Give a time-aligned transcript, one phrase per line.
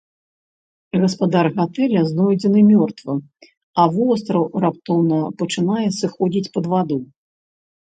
[1.01, 3.19] Гаспадар гатэля знойдзены мёртвым,
[3.85, 6.97] а востраў раптоўна пачынае сыходзіць пад ваду.